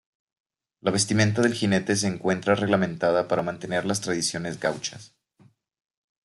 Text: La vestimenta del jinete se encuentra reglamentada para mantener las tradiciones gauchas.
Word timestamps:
La 0.79 0.89
vestimenta 0.91 1.43
del 1.43 1.53
jinete 1.53 1.95
se 1.95 2.07
encuentra 2.07 2.55
reglamentada 2.55 3.27
para 3.27 3.43
mantener 3.43 3.85
las 3.85 4.01
tradiciones 4.01 4.59
gauchas. 4.59 5.13